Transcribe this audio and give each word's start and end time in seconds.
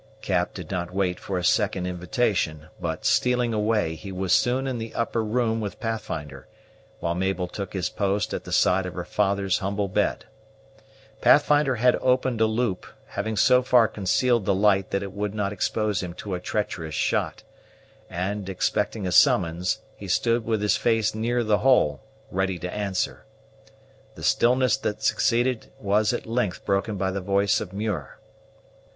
Cap 0.23 0.55
did 0.55 0.71
not 0.71 0.91
wait 0.91 1.19
for 1.19 1.37
a 1.37 1.43
second 1.43 1.85
invitation; 1.85 2.69
but, 2.79 3.05
stealing 3.05 3.53
away, 3.53 3.93
he 3.93 4.11
was 4.11 4.33
soon 4.33 4.65
in 4.65 4.79
the 4.79 4.95
upper 4.95 5.23
room 5.23 5.61
with 5.61 5.79
Pathfinder, 5.79 6.47
while 6.99 7.13
Mabel 7.13 7.47
took 7.47 7.73
his 7.73 7.87
post 7.87 8.33
at 8.33 8.43
the 8.43 8.51
side 8.51 8.87
of 8.87 8.95
her 8.95 9.05
father's 9.05 9.59
humble 9.59 9.87
bed. 9.87 10.25
Pathfinder 11.21 11.75
had 11.75 11.97
opened 11.97 12.41
a 12.41 12.47
loop, 12.47 12.87
having 13.09 13.37
so 13.37 13.61
far 13.61 13.87
concealed 13.87 14.45
the 14.45 14.55
light 14.55 14.89
that 14.89 15.03
it 15.03 15.13
would 15.13 15.35
not 15.35 15.53
expose 15.53 16.01
him 16.01 16.15
to 16.15 16.33
a 16.33 16.39
treacherous 16.39 16.95
shot; 16.95 17.43
and, 18.09 18.49
expecting 18.49 19.05
a 19.05 19.11
summons, 19.11 19.81
he 19.95 20.07
stood 20.07 20.43
with 20.45 20.63
his 20.63 20.77
face 20.77 21.13
near 21.13 21.43
the 21.43 21.59
hole, 21.59 22.01
ready 22.31 22.57
to 22.57 22.73
answer. 22.73 23.23
The 24.15 24.23
stillness 24.23 24.77
that 24.77 25.03
succeeded 25.03 25.71
was 25.79 26.11
at 26.11 26.25
length 26.25 26.65
broken 26.65 26.97
by 26.97 27.11
the 27.11 27.21
voice 27.21 27.61
of 27.61 27.71
Muir. 27.71 28.17